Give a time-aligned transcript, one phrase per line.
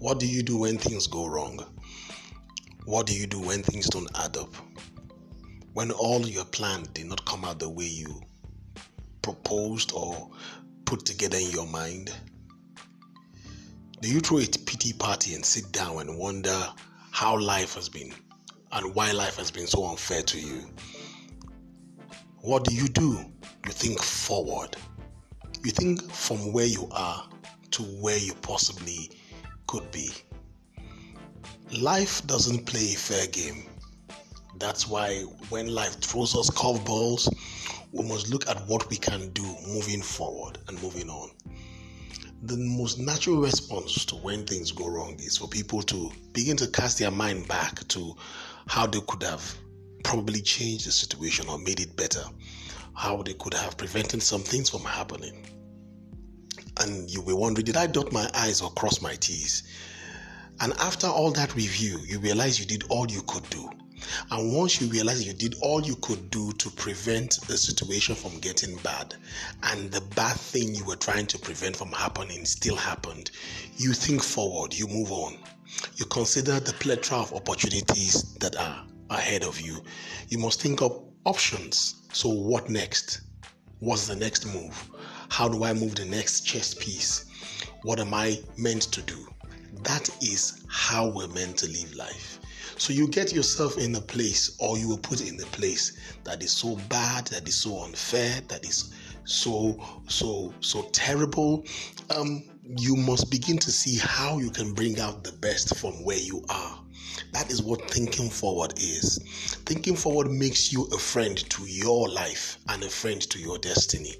[0.00, 1.58] What do you do when things go wrong?
[2.84, 4.54] What do you do when things don't add up?
[5.72, 8.22] When all your plan did not come out the way you
[9.22, 10.30] proposed or
[10.84, 12.14] put together in your mind?
[14.00, 16.56] Do you throw a pity party and sit down and wonder
[17.10, 18.14] how life has been
[18.70, 20.62] and why life has been so unfair to you?
[22.42, 23.18] What do you do?
[23.66, 24.76] You think forward.
[25.64, 27.28] You think from where you are
[27.72, 29.10] to where you possibly
[29.68, 30.10] could be.
[31.80, 33.66] Life doesn't play a fair game.
[34.58, 37.32] That's why when life throws us curveballs,
[37.92, 41.30] we must look at what we can do moving forward and moving on.
[42.42, 46.68] The most natural response to when things go wrong is for people to begin to
[46.68, 48.16] cast their mind back to
[48.66, 49.54] how they could have
[50.04, 52.22] probably changed the situation or made it better,
[52.94, 55.44] how they could have prevented some things from happening.
[56.80, 59.62] And you were wondering, did I dot my I's or cross my T's?
[60.60, 63.70] And after all that review, you realize you did all you could do.
[64.30, 68.38] And once you realize you did all you could do to prevent the situation from
[68.38, 69.14] getting bad,
[69.64, 73.30] and the bad thing you were trying to prevent from happening still happened,
[73.76, 75.38] you think forward, you move on.
[75.96, 79.82] You consider the plethora of opportunities that are ahead of you.
[80.28, 82.02] You must think of options.
[82.12, 83.20] So, what next?
[83.80, 84.90] What's the next move?
[85.38, 87.26] How do I move the next chess piece?
[87.82, 89.28] What am I meant to do?
[89.84, 92.40] That is how we're meant to live life.
[92.76, 96.42] So you get yourself in a place, or you will put in a place that
[96.42, 101.64] is so bad, that is so unfair, that is so so so terrible.
[102.10, 102.42] Um,
[102.76, 106.44] you must begin to see how you can bring out the best from where you
[106.48, 106.77] are.
[107.32, 109.18] That is what thinking forward is.
[109.66, 114.14] Thinking forward makes you a friend to your life and a friend to your destiny.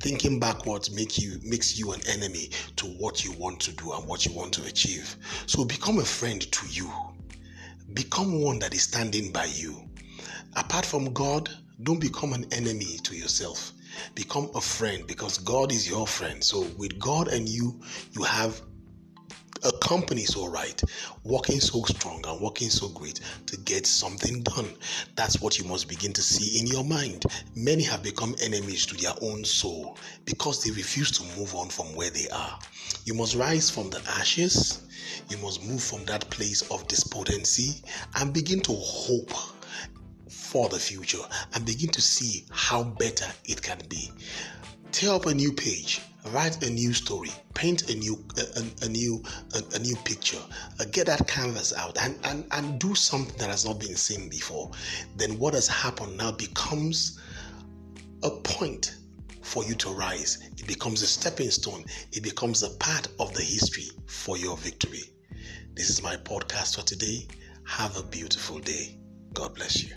[0.00, 4.06] Thinking backwards make you makes you an enemy to what you want to do and
[4.06, 5.16] what you want to achieve.
[5.46, 6.90] So become a friend to you.
[7.92, 9.88] Become one that is standing by you.
[10.54, 11.50] Apart from God,
[11.82, 13.72] don't become an enemy to yourself.
[14.14, 16.42] Become a friend because God is your friend.
[16.42, 17.80] So with God and you,
[18.12, 18.62] you have
[19.64, 20.82] a company so right,
[21.24, 24.68] working so strong and working so great to get something done.
[25.16, 27.24] That's what you must begin to see in your mind.
[27.54, 31.94] Many have become enemies to their own soul because they refuse to move on from
[31.94, 32.58] where they are.
[33.04, 34.82] You must rise from the ashes.
[35.28, 37.82] You must move from that place of despondency
[38.16, 39.32] and begin to hope
[40.28, 41.22] for the future
[41.54, 44.10] and begin to see how better it can be.
[44.92, 49.20] Tear up a new page, write a new story, paint a new a, a new
[49.54, 50.38] a, a, new picture,
[50.78, 54.28] uh, get that canvas out and, and and do something that has not been seen
[54.28, 54.70] before.
[55.16, 57.18] Then what has happened now becomes
[58.22, 58.94] a point
[59.42, 60.38] for you to rise.
[60.56, 61.84] It becomes a stepping stone.
[62.12, 65.02] It becomes a part of the history for your victory.
[65.74, 67.26] This is my podcast for today.
[67.66, 68.98] Have a beautiful day.
[69.32, 69.94] God bless you.